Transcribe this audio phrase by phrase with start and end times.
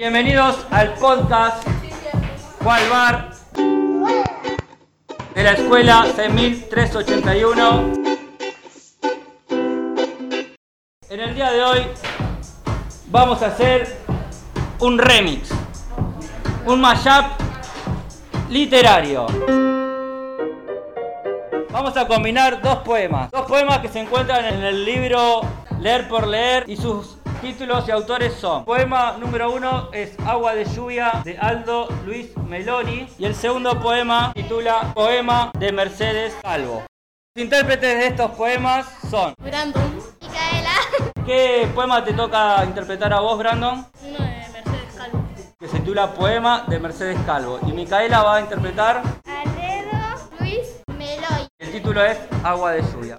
[0.00, 1.62] Bienvenidos al podcast
[2.64, 3.32] Cual Bar
[5.34, 7.92] de la escuela 6381.
[11.10, 11.82] En el día de hoy
[13.10, 13.98] vamos a hacer
[14.78, 15.50] un remix,
[16.64, 17.26] un mashup
[18.48, 19.26] literario.
[21.70, 25.42] Vamos a combinar dos poemas, dos poemas que se encuentran en el libro
[25.78, 30.64] Leer por Leer y sus títulos y autores son Poema número uno es Agua de
[30.64, 36.84] lluvia de Aldo Luis Meloni y el segundo poema titula Poema de Mercedes Calvo.
[37.34, 39.98] Los intérpretes de estos poemas son Brandon.
[40.20, 40.74] Micaela.
[41.26, 43.86] ¿Qué poema te toca interpretar a vos, Brandon?
[44.02, 45.24] Uno de Mercedes Calvo.
[45.58, 47.58] Que se titula Poema de Mercedes Calvo.
[47.66, 51.46] Y Micaela va a interpretar, Alfredo Luis Meloy.
[51.58, 53.18] el título es Agua de lluvia.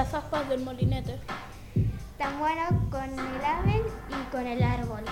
[0.00, 1.20] Las aspas del molinete.
[2.16, 5.04] Tan bueno con el ave y con el árbol.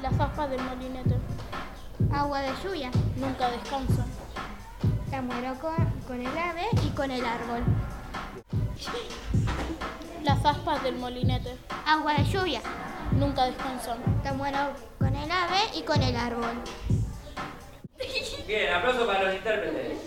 [0.00, 1.16] Las aspas del molinete.
[2.10, 2.90] Agua de lluvia.
[3.16, 4.06] Nunca descansan.
[5.10, 5.74] Tan bueno con,
[6.06, 7.62] con el ave y con el árbol.
[10.24, 11.58] Las aspas del molinete.
[11.84, 12.62] Agua de lluvia.
[13.12, 13.98] Nunca descansan.
[14.22, 16.54] Tan bueno con el ave y con el árbol.
[18.46, 19.99] Bien, aplauso para los intérpretes.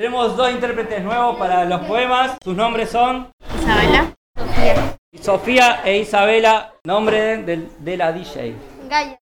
[0.00, 2.38] Tenemos dos intérpretes nuevos para los poemas.
[2.42, 4.14] Sus nombres son Isabela.
[4.34, 4.96] Sofía.
[5.20, 8.54] Sofía e Isabela, nombre de, de la DJ.
[8.88, 9.19] Gaya.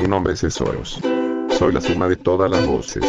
[0.00, 0.98] Mi nombre es Esoros.
[1.58, 3.04] Soy la suma de todas las voces.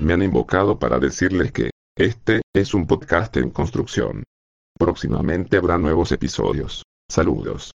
[0.00, 4.24] Me han invocado para decirles que, este, es un podcast en construcción.
[4.76, 6.82] Próximamente habrá nuevos episodios.
[7.08, 7.68] Saludos.